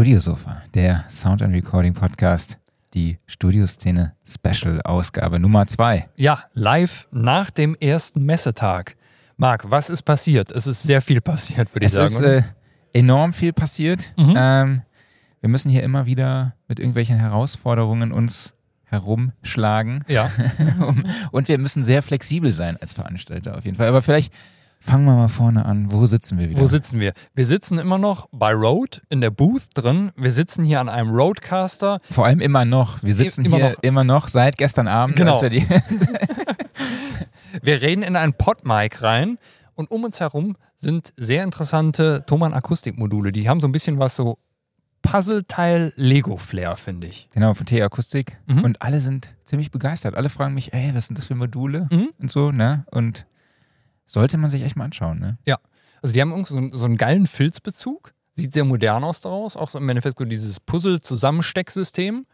Studiosofa, 0.00 0.62
der 0.72 1.04
Sound 1.10 1.42
and 1.42 1.54
Recording 1.54 1.92
Podcast, 1.92 2.56
die 2.94 3.18
Studioszene 3.26 4.14
Special 4.26 4.80
Ausgabe 4.80 5.38
Nummer 5.38 5.66
2. 5.66 6.08
Ja, 6.16 6.44
live 6.54 7.06
nach 7.12 7.50
dem 7.50 7.76
ersten 7.78 8.24
Messetag. 8.24 8.96
Marc, 9.36 9.70
was 9.70 9.90
ist 9.90 10.00
passiert? 10.00 10.52
Es 10.52 10.66
ist 10.66 10.84
sehr 10.84 11.02
viel 11.02 11.20
passiert, 11.20 11.74
würde 11.74 11.84
ich 11.84 11.92
Es 11.94 12.12
sagen. 12.12 12.14
ist 12.14 12.20
äh, 12.22 12.42
enorm 12.94 13.34
viel 13.34 13.52
passiert. 13.52 14.14
Mhm. 14.16 14.34
Ähm, 14.34 14.82
wir 15.42 15.50
müssen 15.50 15.68
hier 15.70 15.82
immer 15.82 16.06
wieder 16.06 16.54
mit 16.66 16.78
irgendwelchen 16.78 17.18
Herausforderungen 17.18 18.10
uns 18.10 18.54
herumschlagen. 18.84 20.02
ja, 20.08 20.30
Und 21.30 21.48
wir 21.48 21.58
müssen 21.58 21.82
sehr 21.82 22.02
flexibel 22.02 22.52
sein 22.52 22.78
als 22.80 22.94
Veranstalter 22.94 23.58
auf 23.58 23.66
jeden 23.66 23.76
Fall. 23.76 23.88
Aber 23.88 24.00
vielleicht 24.00 24.32
fangen 24.80 25.04
wir 25.04 25.14
mal 25.14 25.28
vorne 25.28 25.64
an. 25.66 25.92
Wo 25.92 26.06
sitzen 26.06 26.38
wir 26.38 26.50
wieder? 26.50 26.60
wo 26.60 26.66
sitzen 26.66 26.98
wir? 27.00 27.12
Wir 27.34 27.46
sitzen 27.46 27.78
immer 27.78 27.98
noch 27.98 28.28
bei 28.32 28.52
Rode 28.52 29.00
in 29.08 29.20
der 29.20 29.30
Booth 29.30 29.68
drin. 29.74 30.10
Wir 30.16 30.30
sitzen 30.32 30.64
hier 30.64 30.80
an 30.80 30.88
einem 30.88 31.10
Rodecaster. 31.10 32.00
Vor 32.10 32.26
allem 32.26 32.40
immer 32.40 32.64
noch. 32.64 33.02
Wir 33.02 33.14
sitzen 33.14 33.44
Immer 33.44 33.56
hier 33.58 33.70
noch. 33.70 33.82
immer 33.82 34.04
noch 34.04 34.28
seit 34.28 34.56
gestern 34.58 34.88
Abend. 34.88 35.16
Genau. 35.16 35.40
Wir 35.42 35.50
Wir 37.62 37.82
reden 37.82 38.02
in 38.02 38.16
einen 38.16 38.32
Podmic 38.32 39.02
rein 39.02 39.38
und 39.74 39.90
um 39.90 40.04
uns 40.04 40.20
herum 40.20 40.56
sind 40.76 41.12
sehr 41.16 41.44
interessante 41.44 42.24
Thomann 42.26 42.54
Akustikmodule. 42.54 43.32
Die 43.32 43.48
haben 43.48 43.60
so 43.60 43.68
ein 43.68 43.72
bisschen 43.72 43.98
was 43.98 44.16
so 44.16 44.38
Puzzleteil 45.02 45.92
Lego 45.96 46.36
Flair, 46.36 46.76
finde 46.76 47.06
ich. 47.06 47.28
genau, 47.32 47.54
von 47.54 47.66
T 47.66 47.82
Akustik. 47.82 48.38
Mhm. 48.46 48.64
Und 48.64 48.82
alle 48.82 49.00
sind 49.00 49.34
ziemlich 49.44 49.70
begeistert. 49.70 50.14
Alle 50.14 50.28
fragen 50.28 50.54
mich, 50.54 50.72
ey, 50.72 50.92
was 50.94 51.06
sind 51.06 51.18
das 51.18 51.26
für 51.26 51.34
Module? 51.34 51.88
Mhm. 51.90 52.10
Und 52.18 52.30
so, 52.30 52.52
ne? 52.52 52.84
Und 52.90 53.26
sollte 54.10 54.36
man 54.38 54.50
sich 54.50 54.62
echt 54.62 54.76
mal 54.76 54.84
anschauen, 54.84 55.18
ne? 55.20 55.38
Also 56.02 56.14
die 56.14 56.20
haben 56.20 56.30
irgendwie 56.30 56.52
so, 56.52 56.58
einen- 56.58 56.72
so 56.72 56.84
einen 56.86 56.96
geilen 56.96 57.26
Filzbezug. 57.26 58.14
Sieht 58.34 58.54
sehr 58.54 58.64
modern 58.64 59.04
aus 59.04 59.20
daraus. 59.20 59.56
Auch 59.56 59.70
so 59.70 59.78
im 59.78 59.86
so 60.00 60.24
dieses 60.24 60.58
Puzzle-Zusammenstecksystem. 60.60 62.26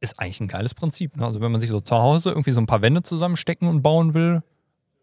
Ist 0.00 0.20
eigentlich 0.20 0.40
ein 0.40 0.46
geiles 0.48 0.74
Prinzip. 0.74 1.16
Ne? 1.16 1.26
Also 1.26 1.40
wenn 1.40 1.50
man 1.50 1.60
sich 1.60 1.70
so 1.70 1.80
zu 1.80 1.96
Hause 1.96 2.30
irgendwie 2.30 2.52
so 2.52 2.60
ein 2.60 2.66
paar 2.66 2.82
Wände 2.82 3.02
zusammenstecken 3.02 3.66
und 3.66 3.82
bauen 3.82 4.14
will, 4.14 4.42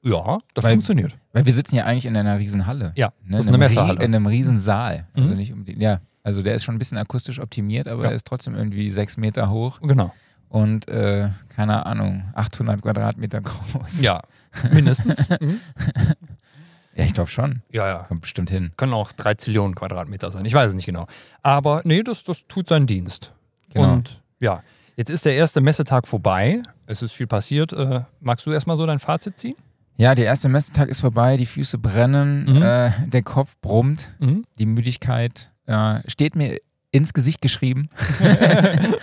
ja, 0.01 0.37
das 0.53 0.63
Weil- 0.63 0.71
funktioniert. 0.73 1.17
Weil 1.33 1.45
wir 1.45 1.51
sitzen 1.53 1.75
ja 1.75 1.83
eigentlich 1.83 2.05
in 2.05 2.15
einer 2.15 2.39
riesen 2.39 2.65
Halle. 2.65 2.93
Ja, 2.95 3.07
Ne? 3.25 3.31
das 3.37 3.41
ist 3.41 3.47
in, 3.47 3.55
eine. 3.55 3.65
Rie- 3.69 3.95
in 4.05 4.15
einem 4.15 4.25
riesen 4.25 4.57
Saal. 4.57 5.07
Also 5.13 5.31
Mhm. 5.31 5.37
nicht 5.37 5.51
unbedingt, 5.51 5.81
ja. 5.81 5.99
Also 6.23 6.41
der 6.41 6.55
ist 6.55 6.63
schon 6.63 6.75
ein 6.75 6.79
bisschen 6.79 6.97
akustisch 6.97 7.39
optimiert, 7.39 7.87
aber 7.89 8.03
Ja. 8.05 8.09
er 8.11 8.15
ist 8.15 8.25
trotzdem 8.25 8.55
irgendwie 8.55 8.89
sechs 8.89 9.17
Meter 9.17 9.49
hoch 9.49 9.81
Genau. 9.81 10.13
und, 10.47 10.87
äh, 10.87 11.29
keine 11.55 11.85
Ahnung, 11.85 12.23
800 12.33 12.81
Quadratmeter 12.81 13.41
groß. 13.41 13.99
Ja, 14.01 14.21
mindestens. 14.73 15.27
mhm. 15.29 15.59
Ja, 16.95 17.03
ich 17.03 17.13
glaube 17.13 17.29
schon. 17.29 17.61
Ja, 17.73 17.87
ja. 17.87 18.03
Kommt 18.03 18.21
bestimmt 18.21 18.49
hin. 18.49 18.71
Können 18.77 18.93
auch 18.93 19.11
drei 19.11 19.33
Zillionen 19.33 19.75
Quadratmeter 19.75 20.31
sein. 20.31 20.45
Ich 20.45 20.53
weiß 20.53 20.69
es 20.69 20.75
nicht 20.75 20.85
genau. 20.85 21.07
Aber 21.43 21.81
nee, 21.83 22.03
das, 22.03 22.23
das 22.23 22.43
tut 22.47 22.69
seinen 22.69 22.87
Dienst. 22.87 23.33
Genau. 23.73 23.93
Und 23.93 24.21
ja, 24.39 24.63
jetzt 24.95 25.09
ist 25.09 25.25
der 25.25 25.35
erste 25.35 25.59
Messetag 25.59 26.07
vorbei. 26.07 26.63
Es 26.85 27.01
ist 27.01 27.11
viel 27.11 27.27
passiert. 27.27 27.73
Äh, 27.73 28.01
magst 28.21 28.45
du 28.45 28.51
erstmal 28.51 28.77
so 28.77 28.85
dein 28.85 28.99
Fazit 28.99 29.37
ziehen? 29.37 29.55
Ja, 29.97 30.13
der 30.15 30.25
erste 30.25 30.47
Messetag 30.49 30.87
ist 30.89 30.99
vorbei, 31.01 31.37
die 31.37 31.45
Füße 31.45 31.77
brennen, 31.77 32.45
Mhm. 32.45 32.61
äh, 32.61 32.91
der 33.07 33.23
Kopf 33.23 33.55
brummt, 33.61 34.09
Mhm. 34.19 34.45
die 34.59 34.65
Müdigkeit 34.65 35.51
äh, 35.67 35.99
steht 36.09 36.35
mir 36.35 36.57
ins 36.91 37.13
Gesicht 37.13 37.41
geschrieben. 37.41 37.89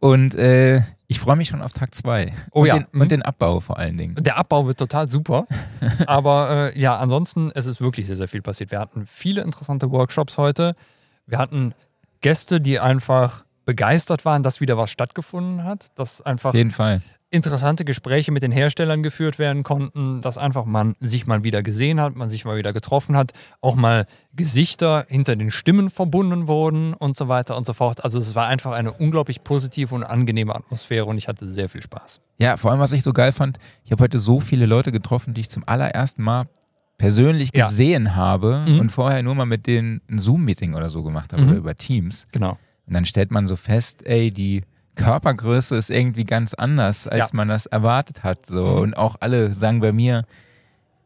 und 0.00 0.34
äh, 0.34 0.82
ich 1.10 1.18
freue 1.18 1.34
mich 1.34 1.48
schon 1.48 1.60
auf 1.60 1.72
Tag 1.72 1.92
2. 1.92 2.32
Oh 2.52 2.60
und, 2.60 2.66
ja. 2.68 2.74
den, 2.78 2.86
Mhm. 2.92 3.00
und 3.00 3.10
den 3.10 3.22
Abbau 3.22 3.58
vor 3.58 3.78
allen 3.78 3.98
Dingen. 3.98 4.14
Der 4.14 4.36
Abbau 4.36 4.68
wird 4.68 4.78
total 4.78 5.10
super. 5.10 5.44
Aber 6.06 6.70
äh, 6.72 6.80
ja, 6.80 6.96
ansonsten, 6.98 7.50
es 7.52 7.66
ist 7.66 7.80
wirklich 7.80 8.06
sehr, 8.06 8.14
sehr 8.14 8.28
viel 8.28 8.42
passiert. 8.42 8.70
Wir 8.70 8.78
hatten 8.78 9.06
viele 9.08 9.42
interessante 9.42 9.90
Workshops 9.90 10.38
heute. 10.38 10.76
Wir 11.26 11.38
hatten 11.38 11.74
Gäste, 12.20 12.60
die 12.60 12.78
einfach 12.78 13.44
begeistert 13.64 14.24
waren, 14.24 14.44
dass 14.44 14.60
wieder 14.60 14.78
was 14.78 14.92
stattgefunden 14.92 15.64
hat, 15.64 15.90
dass 15.96 16.20
einfach 16.20 16.50
Auf 16.50 16.54
jeden 16.54 16.70
Fall. 16.70 17.02
Interessante 17.30 17.84
Gespräche 17.84 18.32
mit 18.32 18.42
den 18.42 18.52
Herstellern 18.52 19.02
geführt 19.02 19.38
werden 19.38 19.62
konnten, 19.62 20.20
dass 20.20 20.36
einfach 20.36 20.64
man 20.64 20.94
sich 20.98 21.26
mal 21.26 21.44
wieder 21.44 21.62
gesehen 21.62 22.00
hat, 22.00 22.16
man 22.16 22.28
sich 22.30 22.44
mal 22.44 22.56
wieder 22.56 22.72
getroffen 22.72 23.16
hat, 23.16 23.32
auch 23.60 23.76
mal 23.76 24.06
Gesichter 24.32 25.06
hinter 25.08 25.36
den 25.36 25.50
Stimmen 25.50 25.90
verbunden 25.90 26.48
wurden 26.48 26.94
und 26.94 27.14
so 27.16 27.28
weiter 27.28 27.56
und 27.56 27.66
so 27.66 27.72
fort. 27.72 28.04
Also 28.04 28.18
es 28.18 28.34
war 28.34 28.48
einfach 28.48 28.72
eine 28.72 28.92
unglaublich 28.92 29.44
positive 29.44 29.94
und 29.94 30.02
angenehme 30.04 30.54
Atmosphäre 30.54 31.04
und 31.06 31.18
ich 31.18 31.28
hatte 31.28 31.48
sehr 31.48 31.68
viel 31.68 31.82
Spaß. 31.82 32.20
Ja, 32.38 32.56
vor 32.56 32.70
allem, 32.72 32.80
was 32.80 32.92
ich 32.92 33.02
so 33.02 33.12
geil 33.12 33.32
fand, 33.32 33.58
ich 33.84 33.92
habe 33.92 34.02
heute 34.02 34.18
so 34.18 34.40
viele 34.40 34.66
Leute 34.66 34.90
getroffen, 34.92 35.34
die 35.34 35.42
ich 35.42 35.50
zum 35.50 35.62
allerersten 35.66 36.22
Mal 36.22 36.46
persönlich 36.98 37.50
Ja. 37.54 37.68
gesehen 37.68 38.16
habe 38.16 38.64
Mhm. 38.66 38.80
und 38.80 38.90
vorher 38.92 39.22
nur 39.22 39.34
mal 39.34 39.46
mit 39.46 39.66
denen 39.66 40.00
ein 40.10 40.18
Zoom-Meeting 40.18 40.74
oder 40.74 40.90
so 40.90 41.02
gemacht 41.02 41.32
habe 41.32 41.42
Mhm. 41.42 41.48
oder 41.48 41.58
über 41.58 41.74
Teams. 41.74 42.26
Genau. 42.32 42.58
Und 42.86 42.94
dann 42.94 43.04
stellt 43.04 43.30
man 43.30 43.46
so 43.46 43.56
fest, 43.56 44.04
ey, 44.06 44.30
die 44.32 44.62
Körpergröße 45.04 45.76
ist 45.76 45.90
irgendwie 45.90 46.24
ganz 46.24 46.54
anders, 46.54 47.06
als 47.06 47.18
Ja. 47.18 47.28
man 47.32 47.48
das 47.48 47.66
erwartet 47.66 48.22
hat. 48.24 48.46
So. 48.46 48.64
Mhm. 48.66 48.78
Und 48.80 48.96
auch 48.96 49.16
alle 49.20 49.52
sagen 49.54 49.80
bei 49.80 49.92
mir, 49.92 50.24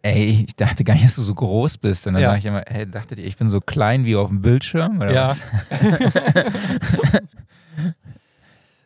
ey, 0.03 0.45
ich 0.47 0.57
dachte 0.57 0.85
gar 0.85 0.95
nicht, 0.95 1.07
dass 1.07 1.17
du 1.17 1.23
so 1.23 1.35
groß 1.35 1.79
bist. 1.79 2.07
Und 2.07 2.15
dann 2.15 2.23
Ja. 2.23 2.29
sage 2.29 2.39
ich 2.41 2.45
immer, 2.47 2.63
hey, 2.67 2.89
dachtet 2.91 3.19
ihr, 3.19 3.25
ich 3.27 3.37
bin 3.37 3.49
so 3.49 3.61
klein 3.61 4.05
wie 4.05 4.17
auf 4.17 4.29
dem 4.29 4.43
Bildschirm? 4.43 4.97
Oder 4.97 5.13
Ja. 5.13 5.29
was? 5.29 5.45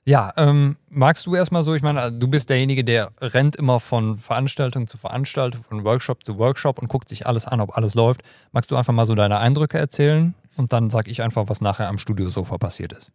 Ja, 0.05 0.33
ähm, 0.39 0.77
magst 0.89 1.27
du 1.27 1.35
erstmal 1.35 1.65
so, 1.65 1.75
ich 1.75 1.83
meine, 1.83 2.11
du 2.11 2.29
bist 2.29 2.49
derjenige, 2.49 2.83
der 2.83 3.11
rennt 3.21 3.57
immer 3.57 3.79
von 3.79 4.17
Veranstaltung 4.17 4.87
zu 4.87 4.97
Veranstaltung, 4.97 5.63
von 5.65 5.85
Workshop 5.85 6.25
zu 6.25 6.39
Workshop 6.39 6.79
und 6.79 6.89
guckt 6.89 7.11
sich 7.11 7.27
alles 7.27 7.45
an, 7.47 7.61
ob 7.61 7.77
alles 7.77 7.95
läuft. 7.95 8.23
Magst 8.53 8.71
du 8.71 8.77
einfach 8.77 8.95
mal 8.95 9.05
so 9.05 9.15
deine 9.15 9.39
Eindrücke 9.39 9.77
erzählen? 9.77 10.35
Und 10.57 10.73
dann 10.73 10.89
sag 10.89 11.09
ich 11.09 11.21
einfach, 11.21 11.45
was 11.49 11.61
nachher 11.61 11.89
am 11.89 11.99
Studiosofa 11.99 12.57
passiert 12.57 12.95
ist. 12.95 13.13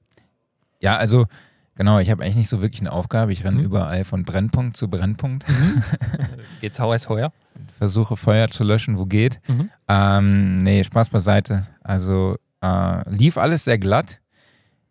Ja, 0.82 0.96
also 0.98 1.26
genau, 1.76 2.00
ich 2.00 2.10
habe 2.10 2.24
eigentlich 2.24 2.36
nicht 2.36 2.50
so 2.50 2.62
wirklich 2.62 2.82
eine 2.82 2.92
Aufgabe. 2.92 3.34
Ich 3.34 3.44
renne 3.44 3.60
Mhm. 3.60 3.66
überall 3.66 4.04
von 4.06 4.24
Brennpunkt 4.24 4.78
zu 4.78 4.88
Brennpunkt, 4.90 5.46
Geht's 6.62 6.80
heiß 6.80 7.10
heuer? 7.10 7.32
versuche 7.78 8.18
Feuer 8.18 8.48
zu 8.50 8.64
löschen, 8.64 8.98
wo 8.98 9.06
geht. 9.06 9.40
Mhm. 9.48 9.70
Ähm, 9.88 10.56
nee, 10.56 10.84
Spaß 10.84 11.10
beiseite. 11.10 11.68
Also 11.84 12.38
äh, 12.62 13.10
lief 13.10 13.38
alles 13.38 13.64
sehr 13.66 13.78
glatt. 13.78 14.20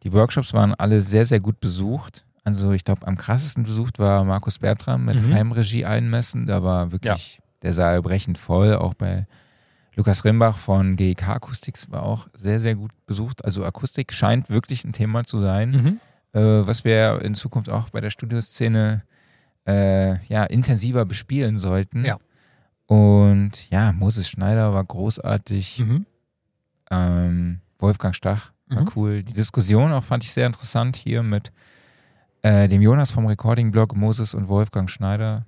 Die 0.02 0.12
Workshops 0.12 0.52
waren 0.52 0.74
alle 0.74 1.00
sehr, 1.00 1.24
sehr 1.26 1.40
gut 1.40 1.60
besucht. 1.60 2.24
Also 2.44 2.72
ich 2.72 2.84
glaube, 2.84 3.06
am 3.06 3.16
krassesten 3.16 3.62
besucht 3.64 3.98
war 3.98 4.24
Markus 4.24 4.58
Bertram 4.58 5.04
mit 5.04 5.20
Mhm. 5.20 5.32
Heimregie 5.32 5.84
einmessen. 5.84 6.46
Da 6.46 6.62
war 6.62 6.92
wirklich 6.92 7.40
der 7.62 7.72
Saal 7.72 8.02
brechend 8.02 8.36
voll. 8.36 8.74
Auch 8.76 8.94
bei 8.94 9.26
Lukas 9.94 10.24
Rimbach 10.24 10.58
von 10.58 10.96
GEK 10.96 11.28
Acoustics 11.28 11.90
war 11.90 12.02
auch 12.02 12.26
sehr, 12.34 12.60
sehr 12.60 12.74
gut 12.74 12.90
besucht. 13.06 13.44
Also 13.44 13.64
Akustik 13.64 14.12
scheint 14.12 14.50
wirklich 14.50 14.84
ein 14.84 14.92
Thema 14.92 15.24
zu 15.24 15.40
sein, 15.40 15.70
Mhm. 15.70 16.00
Äh, 16.32 16.40
was 16.40 16.84
wir 16.84 17.20
in 17.22 17.34
Zukunft 17.34 17.70
auch 17.70 17.90
bei 17.90 18.00
der 18.00 18.10
Studioszene 18.10 19.02
äh, 19.66 20.24
ja, 20.26 20.44
intensiver 20.44 21.04
bespielen 21.04 21.58
sollten. 21.58 22.04
Ja. 22.04 22.18
Und 22.86 23.70
ja, 23.70 23.92
Moses 23.92 24.28
Schneider 24.28 24.74
war 24.74 24.84
großartig. 24.84 25.78
Mhm. 25.80 26.06
Ähm, 26.90 27.60
Wolfgang 27.78 28.14
Stach 28.14 28.52
war 28.68 28.82
Mhm. 28.82 28.90
cool. 28.96 29.22
Die 29.22 29.34
Diskussion 29.34 29.92
auch 29.92 30.04
fand 30.04 30.24
ich 30.24 30.32
sehr 30.32 30.46
interessant 30.46 30.96
hier 30.96 31.22
mit 31.22 31.52
äh, 32.42 32.68
dem 32.68 32.82
Jonas 32.82 33.10
vom 33.10 33.26
Recording-Blog, 33.26 33.94
Moses 33.94 34.34
und 34.34 34.48
Wolfgang 34.48 34.90
Schneider. 34.90 35.44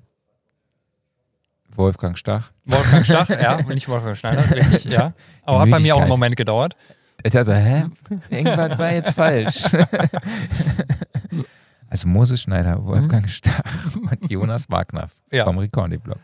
Wolfgang 1.75 2.17
Stach. 2.17 2.53
Wolfgang 2.65 3.05
Stach, 3.05 3.29
ja, 3.41 3.61
nicht 3.63 3.89
Wolfgang 3.89 4.17
Schneider, 4.17 4.49
richtig, 4.51 4.85
ja. 4.93 5.13
Aber 5.43 5.61
hat 5.63 5.71
bei 5.71 5.81
mir 5.81 5.97
auch 5.97 6.01
einen 6.01 6.09
Moment 6.09 6.37
gedauert. 6.37 6.77
Ich 7.27 7.33
dachte, 7.33 7.55
hä? 7.57 7.87
Irgendwas 8.31 8.79
war 8.79 8.93
jetzt 8.93 9.13
falsch. 9.15 9.65
also 11.89 12.09
Moses 12.09 12.43
Schneider, 12.43 12.85
Wolfgang 12.85 13.29
Stach 13.31 13.97
und 13.97 14.31
Jonas 14.31 14.69
Wagner 14.71 15.07
Mhm. 15.31 15.37
Ja. 15.37 15.45
vom 15.45 15.59
Recording-Blog. 15.59 16.19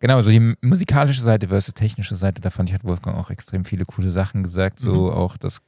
Genau, 0.00 0.20
so 0.20 0.30
die 0.30 0.54
musikalische 0.60 1.22
Seite 1.22 1.48
versus 1.48 1.72
technische 1.74 2.16
Seite, 2.16 2.42
da 2.42 2.50
fand 2.50 2.68
ich, 2.68 2.74
hat 2.74 2.84
Wolfgang 2.84 3.16
auch 3.16 3.30
extrem 3.30 3.64
viele 3.64 3.84
coole 3.86 4.10
Sachen 4.10 4.42
gesagt. 4.42 4.78
So 4.80 5.06
Mhm. 5.06 5.10
auch 5.12 5.36
das 5.36 5.60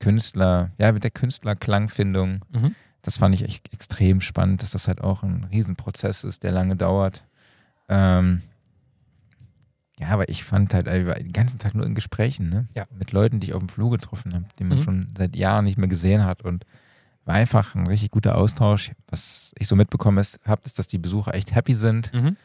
Künstler, 0.00 0.70
ja, 0.78 0.92
mit 0.92 1.02
der 1.02 1.10
Künstlerklangfindung, 1.10 2.44
Mhm. 2.52 2.74
das 3.02 3.16
fand 3.18 3.34
ich 3.34 3.42
echt 3.42 3.72
extrem 3.72 4.20
spannend, 4.20 4.62
dass 4.62 4.70
das 4.72 4.86
halt 4.86 5.00
auch 5.00 5.22
ein 5.22 5.44
Riesenprozess 5.50 6.24
ist, 6.24 6.42
der 6.42 6.52
lange 6.52 6.76
dauert. 6.76 7.24
Ähm, 7.88 8.42
ja, 10.00 10.08
aber 10.08 10.28
ich 10.28 10.44
fand 10.44 10.74
halt 10.74 10.86
äh, 10.88 11.00
ich 11.02 11.06
war 11.06 11.14
den 11.14 11.32
ganzen 11.32 11.58
Tag 11.58 11.74
nur 11.74 11.86
in 11.86 11.94
Gesprächen, 11.94 12.48
ne? 12.48 12.66
Ja. 12.74 12.84
Mit 12.98 13.12
Leuten, 13.12 13.40
die 13.40 13.48
ich 13.48 13.52
auf 13.54 13.60
dem 13.60 13.68
Flur 13.68 13.90
getroffen 13.90 14.34
habe, 14.34 14.44
die 14.58 14.64
man 14.64 14.78
Mhm. 14.78 14.82
schon 14.82 15.08
seit 15.16 15.36
Jahren 15.36 15.64
nicht 15.64 15.78
mehr 15.78 15.88
gesehen 15.88 16.24
hat 16.24 16.42
und 16.42 16.64
war 17.24 17.36
einfach 17.36 17.74
ein 17.74 17.86
richtig 17.86 18.10
guter 18.10 18.36
Austausch. 18.36 18.92
Was 19.08 19.52
ich 19.58 19.66
so 19.68 19.76
mitbekommen 19.76 20.22
habe, 20.46 20.62
ist, 20.64 20.78
dass 20.78 20.88
die 20.88 20.98
Besucher 20.98 21.34
echt 21.34 21.54
happy 21.54 21.74
sind 21.74 22.12
Mhm. 22.12 22.36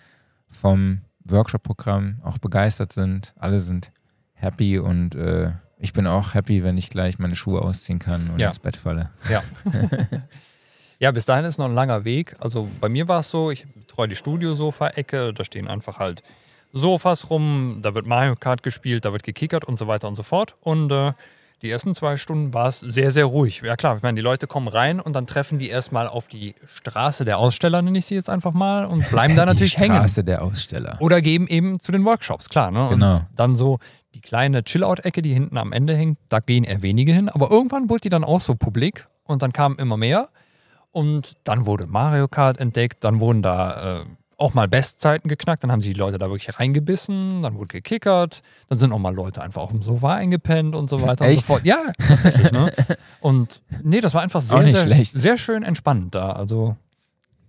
vom 0.47 1.01
Workshop-Programm, 1.25 2.19
auch 2.23 2.37
begeistert 2.37 2.93
sind. 2.93 3.33
Alle 3.37 3.59
sind 3.59 3.91
happy 4.33 4.79
und 4.79 5.15
äh, 5.15 5.51
ich 5.77 5.93
bin 5.93 6.07
auch 6.07 6.33
happy, 6.33 6.63
wenn 6.63 6.77
ich 6.77 6.89
gleich 6.89 7.19
meine 7.19 7.35
Schuhe 7.35 7.61
ausziehen 7.61 7.99
kann 7.99 8.29
und 8.29 8.39
Ja. 8.39 8.47
ins 8.47 8.59
Bett 8.59 8.77
falle. 8.77 9.09
Ja. 9.29 9.43
ja, 10.99 11.11
bis 11.11 11.25
dahin 11.25 11.45
ist 11.45 11.57
noch 11.57 11.65
ein 11.67 11.73
langer 11.73 12.03
Weg. 12.05 12.35
Also 12.39 12.69
bei 12.79 12.89
mir 12.89 13.07
war 13.07 13.19
es 13.19 13.29
so, 13.29 13.51
ich 13.51 13.65
betreue 13.73 14.07
die 14.07 14.15
Studiosofa-Ecke, 14.15 15.33
da 15.33 15.43
stehen 15.43 15.67
einfach 15.67 15.99
halt 15.99 16.23
Sofas 16.71 17.29
rum, 17.29 17.79
da 17.81 17.93
wird 17.93 18.05
Mario 18.05 18.35
Kart 18.35 18.63
gespielt, 18.63 19.05
da 19.05 19.11
wird 19.11 19.23
gekickert 19.23 19.65
und 19.65 19.79
so 19.79 19.87
weiter 19.87 20.07
und 20.07 20.15
so 20.15 20.23
fort. 20.23 20.55
Und 20.61 20.91
äh, 20.91 21.13
Die 21.61 21.69
ersten 21.69 21.93
zwei 21.93 22.15
Stunden 22.15 22.53
war 22.53 22.67
es 22.67 22.79
sehr, 22.79 23.11
sehr 23.11 23.25
ruhig. 23.25 23.61
Ja 23.65 23.75
klar, 23.75 23.97
ich 23.97 24.01
meine, 24.01 24.15
die 24.15 24.21
Leute 24.21 24.47
kommen 24.47 24.69
rein 24.69 25.01
und 25.01 25.11
dann 25.13 25.27
treffen 25.27 25.59
die 25.59 25.67
erstmal 25.67 26.07
auf 26.07 26.29
die 26.29 26.55
Straße 26.65 27.25
der 27.25 27.37
Aussteller, 27.37 27.81
nenne 27.81 27.97
ich 27.97 28.05
sie 28.05 28.15
jetzt 28.15 28.29
einfach 28.29 28.53
mal, 28.53 28.85
und 28.85 29.09
bleiben 29.09 29.35
da 29.35 29.45
natürlich 29.51 29.75
die 29.75 29.81
hängen. 29.81 29.95
Straße 29.95 30.23
der 30.23 30.41
Aussteller. 30.41 30.95
Oder 31.01 31.21
geben 31.21 31.47
eben 31.47 31.79
zu 31.81 31.91
den 31.91 32.05
Workshops, 32.05 32.47
klar. 32.49 32.71
Ne? 32.71 32.87
Genau. 32.91 33.15
Und 33.15 33.25
dann 33.35 33.55
so 33.57 33.79
die 34.15 34.21
kleine 34.21 34.63
Chill-Out-Ecke, 34.63 35.21
die 35.21 35.33
hinten 35.33 35.57
am 35.57 35.73
Ende 35.73 35.95
hängt, 35.97 36.17
da 36.29 36.39
gehen 36.39 36.63
eher 36.63 36.81
wenige 36.81 37.11
hin. 37.11 37.27
Aber 37.27 37.51
irgendwann 37.51 37.89
wurde 37.89 38.01
die 38.01 38.09
dann 38.09 38.23
auch 38.23 38.39
so 38.41 38.55
publik 38.55 39.07
und 39.25 39.41
dann 39.41 39.51
kamen 39.51 39.77
immer 39.79 39.97
mehr. 39.97 40.29
Und 40.91 41.33
dann 41.43 41.65
wurde 41.65 41.87
Mario 41.87 42.27
Kart 42.29 42.57
entdeckt, 42.59 43.03
dann 43.03 43.19
wurden 43.19 43.41
da 43.43 43.99
äh, 43.99 44.05
auch 44.39 44.53
mal 44.53 44.67
Bestzeiten 44.67 45.27
geknackt, 45.27 45.63
dann 45.63 45.71
haben 45.71 45.81
sich 45.81 45.93
die 45.93 45.99
Leute 45.99 46.17
da 46.17 46.29
wirklich 46.29 46.59
reingebissen, 46.59 47.41
dann 47.43 47.55
wurde 47.55 47.67
gekickert, 47.67 48.41
dann 48.69 48.77
sind 48.77 48.91
auch 48.93 48.99
mal 48.99 49.13
Leute 49.13 49.41
einfach 49.41 49.61
auf 49.61 49.71
dem 49.71 49.81
Sofa 49.83 50.15
eingepennt 50.15 50.75
und 50.75 50.89
so 50.89 51.01
weiter 51.01 51.25
und 51.25 51.31
Echt? 51.31 51.41
so 51.47 51.53
fort. 51.53 51.65
Ja, 51.65 51.77
tatsächlich. 52.07 52.51
ne? 52.51 52.71
Und 53.19 53.61
nee, 53.83 54.01
das 54.01 54.13
war 54.13 54.21
einfach 54.21 54.41
sehr, 54.41 54.67
sehr, 54.67 55.05
sehr 55.05 55.37
schön 55.37 55.63
entspannt 55.63 56.15
da. 56.15 56.31
Also 56.31 56.75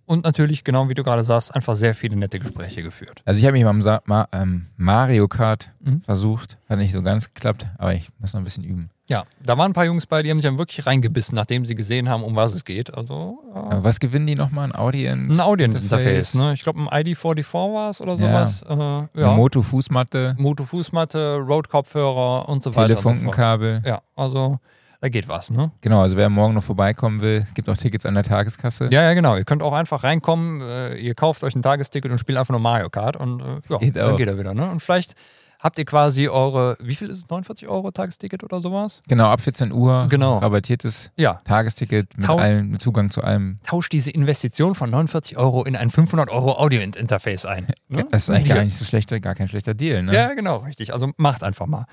und 0.07 0.25
natürlich, 0.25 0.65
genau 0.65 0.89
wie 0.89 0.95
du 0.95 1.05
gerade 1.05 1.23
sagst, 1.23 1.55
einfach 1.55 1.77
sehr 1.77 1.95
viele 1.95 2.17
nette 2.17 2.41
Gespräche 2.41 2.83
geführt. 2.83 3.23
Also 3.25 3.39
ich 3.39 3.45
habe 3.45 3.53
mich 3.53 3.63
beim 3.63 3.81
Sa 3.81 4.03
Ma 4.07 4.27
ähm, 4.33 4.67
Mario 4.77 5.29
Kart 5.29 5.71
Mhm. 5.81 6.03
versucht, 6.03 6.59
hat 6.69 6.79
nicht 6.79 6.91
so 6.93 7.03
ganz 7.03 7.33
geklappt, 7.33 7.67
aber 7.79 7.95
ich 7.95 8.09
muss 8.19 8.33
noch 8.33 8.41
ein 8.41 8.45
bisschen 8.45 8.65
üben. 8.65 8.91
Ja, 9.11 9.25
da 9.43 9.59
waren 9.59 9.73
ein 9.73 9.75
paar 9.75 9.85
Jungs 9.87 10.07
bei, 10.07 10.23
die 10.23 10.31
haben 10.31 10.41
sich 10.41 10.49
dann 10.49 10.57
wirklich 10.59 10.87
reingebissen, 10.87 11.35
nachdem 11.35 11.67
sie 11.67 11.75
gesehen 11.75 12.09
haben, 12.09 12.23
um 12.23 12.37
was 12.37 12.55
es 12.55 12.65
geht. 12.65 12.95
Also 12.95 13.41
ja. 13.55 13.61
Aber 13.63 13.85
was 13.85 13.99
gewinnen 13.99 14.27
die 14.27 14.37
nochmal? 14.37 14.67
Ein 14.67 14.75
Audience? 14.75 15.37
ein 15.37 15.41
Audiointerface, 15.41 16.35
ne? 16.37 16.53
Ich 16.53 16.63
glaube, 16.63 16.79
ein 16.81 16.89
ID44 16.89 17.75
war 17.75 17.91
es 17.91 18.01
oder 18.01 18.13
Ja. 18.15 18.47
sowas. 18.47 18.63
Äh, 18.63 18.73
Eine 18.73 19.09
ja. 19.15 19.33
Moto-Fußmatte, 19.33 20.37
Moto-Fußmatte, 20.39 21.39
Road-Kopfhörer 21.39 22.49
und 22.49 22.63
so 22.63 22.71
weiter. 22.77 22.97
Und 22.97 23.03
so. 23.03 23.09
Telefunkenkabel. 23.11 23.83
Ja, 23.85 24.01
also 24.15 24.59
da 25.01 25.09
geht 25.09 25.27
was, 25.29 25.51
ne? 25.51 25.71
Genau, 25.81 26.03
also 26.03 26.17
wer 26.17 26.29
morgen 26.29 26.55
noch 26.55 26.63
vorbeikommen 26.63 27.21
will, 27.21 27.47
gibt 27.55 27.69
auch 27.69 27.77
Tickets 27.77 28.07
an 28.07 28.15
der 28.15 28.23
Tageskasse. 28.23 28.89
Ja, 28.91 29.03
ja, 29.03 29.15
genau. 29.15 29.37
Ihr 29.37 29.45
könnt 29.45 29.63
auch 29.63 29.73
einfach 29.73 30.05
reinkommen, 30.05 30.61
äh, 30.61 30.95
ihr 30.97 31.15
kauft 31.15 31.43
euch 31.43 31.55
ein 31.57 31.63
Tagesticket 31.63 32.11
und 32.13 32.19
spielt 32.19 32.39
einfach 32.39 32.53
nur 32.53 32.61
Mario 32.61 32.91
Kart 32.91 33.17
und 33.17 33.41
äh, 33.41 33.45
ja, 33.71 33.79
Geht 33.79 33.97
dann 33.97 34.13
auch. 34.13 34.17
geht 34.17 34.29
er 34.29 34.39
wieder, 34.39 34.55
ne? 34.55 34.71
Und 34.71 34.81
vielleicht 34.81 35.15
habt 35.61 35.79
ihr 35.79 35.85
quasi 35.85 36.29
eure, 36.29 36.77
wie 36.81 36.95
viel 36.95 37.09
ist 37.11 37.19
es, 37.19 37.29
49 37.29 37.69
Euro 37.69 37.91
Tagesticket 37.91 38.43
oder 38.45 38.61
sowas? 38.61 39.01
Genau, 39.09 39.27
ab 39.27 39.41
14 39.41 39.73
Uhr. 39.73 40.07
Genau. 40.11 40.39
Rabattiertes 40.39 41.11
Ja, 41.17 41.41
Tagesticket 41.45 42.17
mit, 42.17 42.27
Tau- 42.27 42.39
allem, 42.39 42.71
mit 42.71 42.81
Zugang 42.81 43.11
zu 43.11 43.23
allem. 43.23 43.59
tauscht 43.65 43.93
diese 43.93 44.11
Investition 44.11 44.75
von 44.75 44.91
49 44.91 45.37
Euro 45.37 45.65
in 45.65 45.77
ein 45.77 45.91
500 45.91 46.31
Euro 46.31 46.59
Audio-Interface 46.59 47.47
ein. 47.47 47.67
Ne? 47.89 48.07
Das 48.11 48.25
ist 48.25 48.31
eigentlich 48.31 48.49
Ja. 48.49 48.57
gar 48.57 48.65
nicht 48.65 48.77
so 48.77 48.85
schlechter, 48.85 49.21
gar 49.21 49.35
kein 49.35 49.49
schlechter 49.49 49.75
Deal, 49.75 50.03
ne? 50.03 50.15
Ja, 50.15 50.33
genau, 50.35 50.59
richtig. 50.59 50.93
Also 50.93 51.11
macht 51.17 51.43
einfach 51.43 51.67
mal. 51.67 51.85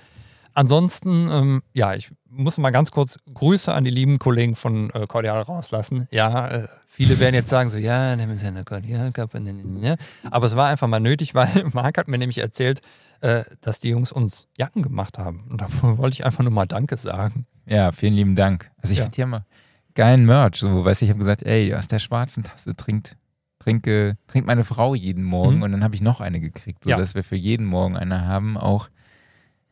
Ansonsten, 0.61 1.29
ähm, 1.29 1.61
ja, 1.73 1.93
ich 1.93 2.09
muss 2.27 2.57
mal 2.57 2.71
ganz 2.71 2.89
kurz 2.89 3.19
Grüße 3.31 3.71
an 3.71 3.83
die 3.83 3.91
lieben 3.91 4.17
Kollegen 4.17 4.55
von 4.55 4.89
äh, 4.89 5.05
Cordial 5.05 5.39
rauslassen. 5.43 6.07
Ja, 6.09 6.47
äh, 6.47 6.67
viele 6.87 7.19
werden 7.19 7.35
jetzt 7.35 7.51
sagen 7.51 7.69
so, 7.69 7.77
ja, 7.77 8.15
nehmen 8.15 8.39
Sie 8.39 8.47
eine 8.47 8.63
Cordial-Kappe. 8.63 9.39
ne, 9.39 9.53
ne, 9.53 9.63
ne. 9.63 9.97
Aber 10.31 10.47
es 10.47 10.55
war 10.55 10.67
einfach 10.69 10.87
mal 10.87 10.99
nötig, 10.99 11.35
weil 11.35 11.47
Marc 11.73 11.99
hat 11.99 12.07
mir 12.07 12.17
nämlich 12.17 12.39
erzählt, 12.39 12.81
äh, 13.21 13.43
dass 13.61 13.81
die 13.81 13.89
Jungs 13.89 14.11
uns 14.11 14.47
Jacken 14.57 14.81
gemacht 14.81 15.19
haben. 15.19 15.45
Und 15.47 15.61
da 15.61 15.67
wollte 15.99 16.15
ich 16.15 16.25
einfach 16.25 16.43
nur 16.43 16.51
mal 16.51 16.65
Danke 16.65 16.97
sagen. 16.97 17.45
Ja, 17.67 17.91
vielen 17.91 18.15
lieben 18.15 18.35
Dank. 18.35 18.71
Also 18.81 18.93
ich 18.93 18.97
Ja. 18.97 19.05
finde 19.05 19.21
haben 19.21 19.29
mal 19.29 19.45
geilen 19.93 20.25
Merch. 20.25 20.55
So, 20.55 20.83
weißt 20.83 21.01
du, 21.01 21.05
ich 21.05 21.11
habe 21.11 21.19
gesagt, 21.19 21.43
ey, 21.43 21.75
aus 21.75 21.87
der 21.87 21.99
schwarzen 21.99 22.41
Tasse 22.43 22.75
trinkt, 22.75 23.15
trinke, 23.59 24.17
trinkt 24.25 24.47
meine 24.47 24.63
Frau 24.63 24.95
jeden 24.95 25.23
Morgen 25.23 25.57
Mhm. 25.57 25.61
und 25.61 25.71
dann 25.73 25.83
habe 25.83 25.93
ich 25.93 26.01
noch 26.01 26.19
eine 26.19 26.39
gekriegt, 26.39 26.83
so 26.83 26.89
Ja. 26.89 26.97
dass 26.97 27.13
wir 27.13 27.23
für 27.23 27.35
jeden 27.35 27.67
Morgen 27.67 27.95
eine 27.95 28.25
haben, 28.25 28.57
auch 28.57 28.89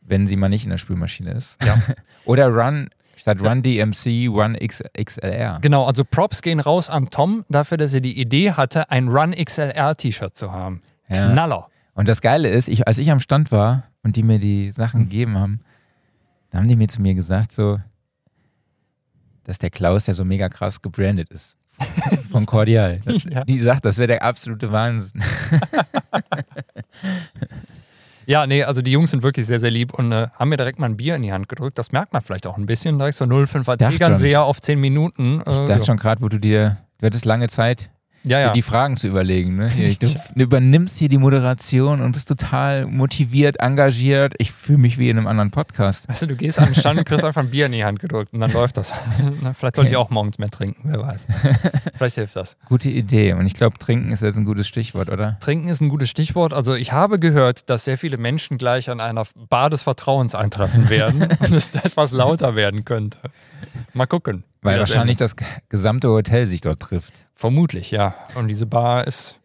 wenn 0.06 0.26
sie 0.26 0.36
mal 0.36 0.48
nicht 0.48 0.64
in 0.64 0.70
der 0.70 0.78
Spülmaschine 0.78 1.32
ist. 1.32 1.56
Ja. 1.64 1.76
Oder 2.24 2.48
Run, 2.48 2.88
statt 3.16 3.40
Run 3.40 3.62
DMC, 3.62 4.28
Run 4.28 4.56
XLR. 4.56 5.58
Genau, 5.60 5.84
also 5.84 6.04
Props 6.04 6.42
gehen 6.42 6.60
raus 6.60 6.88
an 6.90 7.10
Tom 7.10 7.44
dafür, 7.48 7.78
dass 7.78 7.94
er 7.94 8.00
die 8.00 8.20
Idee 8.20 8.52
hatte, 8.52 8.90
ein 8.90 9.08
Run 9.08 9.32
XLR-T-Shirt 9.32 10.34
zu 10.36 10.52
haben. 10.52 10.82
Ja. 11.08 11.30
Knaller. 11.32 11.66
Und 11.94 12.08
das 12.08 12.20
Geile 12.20 12.48
ist, 12.48 12.68
ich, 12.68 12.86
als 12.86 12.98
ich 12.98 13.10
am 13.10 13.20
Stand 13.20 13.50
war 13.52 13.84
und 14.02 14.16
die 14.16 14.22
mir 14.22 14.38
die 14.38 14.70
Sachen 14.72 15.00
Mhm. 15.00 15.04
gegeben 15.08 15.38
haben, 15.38 15.60
da 16.50 16.58
haben 16.58 16.68
die 16.68 16.76
mir 16.76 16.88
zu 16.88 17.00
mir 17.02 17.14
gesagt, 17.14 17.52
so, 17.52 17.78
dass 19.44 19.58
der 19.58 19.70
Klaus 19.70 20.06
ja 20.06 20.14
so 20.14 20.24
mega 20.24 20.48
krass 20.48 20.80
gebrandet 20.82 21.30
ist. 21.30 21.56
Von 22.30 22.46
Cordial. 22.46 23.00
Das, 23.04 23.24
Ja. 23.24 23.44
Die 23.44 23.60
sagt, 23.60 23.84
das 23.84 23.98
wäre 23.98 24.08
der 24.08 24.22
absolute 24.22 24.72
Wahnsinn. 24.72 25.22
Ja, 28.26 28.46
nee, 28.46 28.62
also 28.64 28.82
die 28.82 28.90
Jungs 28.92 29.12
sind 29.12 29.22
wirklich 29.22 29.46
sehr, 29.46 29.60
sehr 29.60 29.70
lieb 29.70 29.94
und 29.94 30.10
äh, 30.12 30.28
haben 30.34 30.48
mir 30.48 30.56
direkt 30.56 30.78
mal 30.78 30.86
ein 30.86 30.96
Bier 30.96 31.14
in 31.16 31.22
die 31.22 31.32
Hand 31.32 31.48
gedrückt. 31.48 31.78
Das 31.78 31.92
merkt 31.92 32.12
man 32.12 32.22
vielleicht 32.22 32.46
auch 32.46 32.56
ein 32.56 32.66
bisschen. 32.66 32.98
Direkt 32.98 33.16
so 33.16 33.24
05er 33.24 33.76
Dachte 33.76 33.92
Tegernseher 33.92 34.42
auf 34.42 34.60
10 34.60 34.80
Minuten. 34.80 35.40
Äh, 35.46 35.52
Ich 35.52 35.58
dachte 35.68 35.84
schon 35.84 35.96
gerade, 35.96 36.20
wo 36.22 36.28
du 36.28 36.38
dir, 36.38 36.78
du 37.00 37.06
hattest 37.06 37.24
lange 37.24 37.48
Zeit, 37.48 37.88
ja, 38.26 38.40
ja. 38.40 38.52
die 38.52 38.62
Fragen 38.62 38.96
zu 38.96 39.06
überlegen. 39.06 39.56
Ne? 39.56 39.70
Hier, 39.70 39.94
Du 39.94 40.42
übernimmst 40.42 40.98
hier 40.98 41.08
die 41.08 41.18
Moderation 41.18 42.00
und 42.00 42.12
bist 42.12 42.28
total 42.28 42.86
motiviert, 42.86 43.60
engagiert. 43.60 44.34
Ich 44.38 44.52
fühle 44.52 44.78
mich 44.78 44.98
wie 44.98 45.08
in 45.08 45.16
einem 45.16 45.26
anderen 45.26 45.50
Podcast. 45.50 46.08
Weißt 46.08 46.22
du, 46.22 46.26
du 46.26 46.36
gehst 46.36 46.58
an 46.58 46.66
den 46.66 46.74
Stand 46.74 46.98
und 46.98 47.04
kriegst 47.04 47.24
einfach 47.24 47.42
ein 47.42 47.50
Bier 47.50 47.66
in 47.66 47.72
die 47.72 47.84
Hand 47.84 48.00
gedrückt 48.00 48.32
und 48.32 48.40
dann 48.40 48.52
läuft 48.56 48.76
das. 48.76 48.92
Na, 49.40 49.52
vielleicht 49.52 49.76
sollte 49.76 49.90
ich 49.90 49.96
auch 49.96 50.10
morgens 50.10 50.38
mehr 50.38 50.50
trinken, 50.50 50.88
wer 50.90 51.00
weiß. 51.00 51.26
Vielleicht 51.96 52.16
hilft 52.16 52.36
das. 52.36 52.56
Gute 52.66 52.90
Idee. 52.90 53.32
Und 53.32 53.46
ich 53.46 53.54
glaube, 53.54 53.78
trinken 53.78 54.12
ist 54.12 54.22
jetzt 54.22 54.36
ein 54.36 54.44
gutes 54.44 54.66
Stichwort, 54.68 55.08
oder? 55.08 55.38
Trinken 55.40 55.68
ist 55.68 55.80
ein 55.80 55.88
gutes 55.88 56.10
Stichwort. 56.10 56.52
Also 56.52 56.74
ich 56.74 56.92
habe 56.92 57.18
gehört, 57.18 57.70
dass 57.70 57.84
sehr 57.84 57.96
viele 57.96 58.18
Menschen 58.18 58.58
gleich 58.58 58.90
an 58.90 59.00
einer 59.00 59.24
Bar 59.48 59.70
des 59.70 59.82
Vertrauens 59.82 60.34
eintreffen 60.34 60.90
werden 60.90 61.22
und 61.22 61.52
es 61.52 61.74
etwas 61.74 62.12
lauter 62.12 62.56
werden 62.56 62.84
könnte. 62.84 63.18
Mal 63.94 64.06
gucken. 64.06 64.44
Weil 64.62 64.78
das 64.78 64.88
wahrscheinlich 64.90 65.20
endet. 65.20 65.38
das 65.38 65.46
gesamte 65.68 66.08
Hotel 66.08 66.46
sich 66.46 66.60
dort 66.60 66.80
trifft. 66.80 67.20
Vermutlich, 67.36 67.90
ja. 67.92 68.14
Und 68.34 68.48
diese 68.48 68.66
Bar 68.66 69.06
ist 69.06 69.40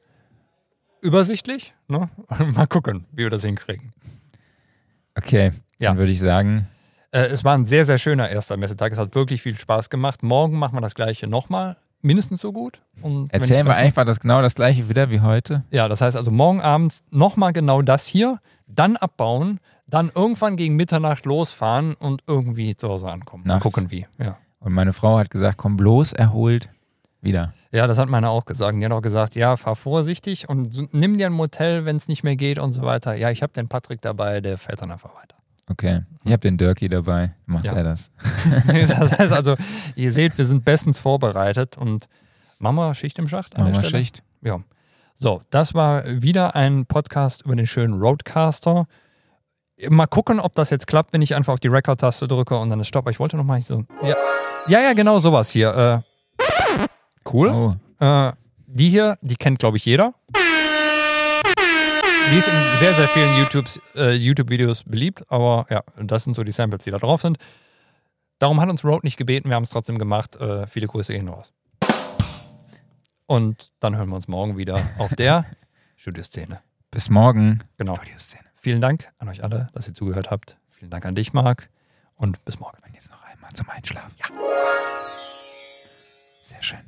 übersichtlich. 1.01 1.73
Ne? 1.87 2.09
Mal 2.53 2.67
gucken, 2.67 3.05
wie 3.11 3.23
wir 3.23 3.29
das 3.29 3.43
hinkriegen. 3.43 3.93
Okay, 5.15 5.51
Ja. 5.79 5.89
dann 5.89 5.97
würde 5.97 6.11
ich 6.11 6.19
sagen, 6.19 6.67
Äh, 7.13 7.25
es 7.25 7.43
war 7.43 7.55
ein 7.57 7.65
sehr, 7.65 7.83
sehr 7.85 7.97
schöner 7.97 8.29
erster 8.29 8.55
Messetag. 8.55 8.93
Es 8.93 8.97
hat 8.97 9.13
wirklich 9.15 9.41
viel 9.41 9.59
Spaß 9.59 9.89
gemacht. 9.89 10.23
Morgen 10.23 10.57
machen 10.57 10.75
wir 10.77 10.81
das 10.81 10.95
gleiche 10.95 11.27
nochmal. 11.27 11.75
Mindestens 12.01 12.39
so 12.39 12.53
gut. 12.53 12.81
Und 13.01 13.31
erzählen 13.33 13.67
wir 13.67 13.75
einfach 13.75 14.05
das 14.05 14.21
genau 14.21 14.41
das 14.41 14.55
gleiche 14.55 14.87
wieder 14.87 15.09
wie 15.11 15.19
heute. 15.19 15.63
Ja, 15.71 15.89
das 15.89 15.99
heißt 15.99 16.15
also 16.15 16.31
morgen 16.31 16.61
abends 16.61 17.03
nochmal 17.11 17.51
genau 17.51 17.81
das 17.81 18.07
hier, 18.07 18.39
dann 18.65 18.95
abbauen, 18.95 19.59
dann 19.87 20.09
irgendwann 20.15 20.55
gegen 20.55 20.77
Mitternacht 20.77 21.25
losfahren 21.25 21.95
und 21.95 22.23
irgendwie 22.27 22.75
zu 22.77 22.87
Hause 22.87 23.09
ankommen. 23.09 23.43
Mal 23.45 23.55
Nachts. 23.55 23.63
gucken 23.65 23.91
wie. 23.91 24.07
Ja. 24.17 24.37
Und 24.61 24.71
meine 24.71 24.93
Frau 24.93 25.17
hat 25.19 25.29
gesagt, 25.29 25.57
komm 25.57 25.75
bloß 25.75 26.13
erholt 26.13 26.69
wieder. 27.21 27.53
Ja, 27.71 27.87
das 27.87 27.97
hat 27.97 28.09
meine 28.09 28.29
auch 28.29 28.45
gesagt. 28.45 28.77
Die 28.79 28.85
hat 28.85 28.91
auch 28.91 29.01
gesagt, 29.01 29.35
ja, 29.35 29.55
fahr 29.57 29.75
vorsichtig 29.75 30.49
und 30.49 30.93
nimm 30.93 31.17
dir 31.17 31.27
ein 31.27 31.33
Motel, 31.33 31.85
wenn 31.85 31.95
es 31.95 32.07
nicht 32.07 32.23
mehr 32.23 32.35
geht 32.35 32.59
und 32.59 32.71
so 32.71 32.81
weiter. 32.83 33.15
Ja, 33.17 33.31
ich 33.31 33.41
habe 33.43 33.53
den 33.53 33.67
Patrick 33.67 34.01
dabei, 34.01 34.41
der 34.41 34.57
fährt 34.57 34.81
dann 34.81 34.91
einfach 34.91 35.15
weiter. 35.15 35.35
Okay, 35.69 36.01
ich 36.25 36.31
habe 36.31 36.41
den 36.41 36.57
Dirkie 36.57 36.89
dabei. 36.89 37.33
Macht 37.45 37.65
Ja. 37.65 37.73
er 37.73 37.83
das? 37.83 38.11
das 38.67 39.11
heißt 39.19 39.31
also, 39.33 39.55
ihr 39.95 40.11
seht, 40.11 40.37
wir 40.37 40.45
sind 40.45 40.65
bestens 40.65 40.99
vorbereitet 40.99 41.77
und 41.77 42.07
Mama 42.59 42.93
Schicht 42.93 43.17
im 43.19 43.27
Schacht 43.29 43.57
Machen 43.57 43.75
Stelle. 43.75 43.89
Schicht. 43.89 44.21
Ja. 44.41 44.59
So, 45.15 45.41
das 45.49 45.73
war 45.73 46.03
wieder 46.05 46.55
ein 46.55 46.85
Podcast 46.85 47.43
über 47.45 47.55
den 47.55 47.67
schönen 47.67 47.99
Roadcaster. 48.01 48.85
Mal 49.89 50.07
gucken, 50.07 50.39
ob 50.39 50.53
das 50.53 50.69
jetzt 50.71 50.87
klappt, 50.87 51.13
wenn 51.13 51.21
ich 51.21 51.35
einfach 51.35 51.53
auf 51.53 51.59
die 51.59 51.67
Record-Taste 51.69 52.27
drücke 52.27 52.57
und 52.57 52.69
dann 52.69 52.79
ist 52.79 52.87
Stopp. 52.87 53.09
Ich 53.09 53.19
wollte 53.19 53.37
noch 53.37 53.43
mal 53.43 53.61
so. 53.61 53.83
Ja, 54.03 54.15
ja, 54.67 54.79
ja 54.81 54.93
genau 54.93 55.19
sowas 55.19 55.49
hier. 55.51 55.75
Äh, 55.75 56.10
cool. 57.31 57.49
Oh, 57.49 57.75
Äh, 58.03 58.31
die 58.67 58.89
hier, 58.89 59.17
die 59.21 59.35
kennt, 59.35 59.59
glaube 59.59 59.77
ich, 59.77 59.85
jeder. 59.85 60.13
Die 62.31 62.37
ist 62.37 62.47
in 62.47 62.77
sehr, 62.77 62.93
sehr 62.93 63.07
vielen 63.09 63.45
äh, 63.95 64.13
YouTube-Videos 64.13 64.83
beliebt, 64.85 65.23
aber 65.29 65.65
ja, 65.69 65.83
das 65.97 66.23
sind 66.23 66.33
so 66.33 66.43
die 66.43 66.51
Samples, 66.53 66.85
die 66.85 66.91
da 66.91 66.97
drauf 66.97 67.21
sind. 67.21 67.37
Darum 68.39 68.61
hat 68.61 68.69
uns 68.69 68.85
Road 68.85 69.03
nicht 69.03 69.17
gebeten, 69.17 69.49
wir 69.49 69.55
haben 69.55 69.63
es 69.63 69.69
trotzdem 69.69 69.97
gemacht. 69.97 70.37
Äh, 70.37 70.65
viele 70.65 70.87
Grüße 70.87 71.13
gehen 71.13 71.27
raus. 71.27 71.51
Und 73.27 73.71
dann 73.79 73.95
hören 73.97 74.09
wir 74.09 74.15
uns 74.15 74.27
morgen 74.27 74.57
wieder 74.57 74.79
auf 74.97 75.13
der 75.15 75.45
Studioszene. 75.97 76.61
bis 76.89 77.09
morgen. 77.09 77.59
Genau. 77.77 77.95
Studioszene. 77.95 78.43
Vielen 78.55 78.81
Dank 78.81 79.09
an 79.17 79.27
euch 79.29 79.43
alle, 79.43 79.69
dass 79.73 79.87
ihr 79.87 79.93
zugehört 79.93 80.31
habt. 80.31 80.57
Vielen 80.69 80.91
Dank 80.91 81.05
an 81.05 81.15
dich, 81.15 81.33
Marc. 81.33 81.69
Und 82.15 82.43
bis 82.45 82.59
morgen. 82.59 82.77
Und 82.87 82.93
jetzt 82.93 83.11
noch 83.11 83.23
einmal 83.23 83.51
zum 83.53 83.69
Einschlafen. 83.69 84.15
Ja. 84.19 84.25
Sehr 86.43 86.61
schön. 86.63 86.79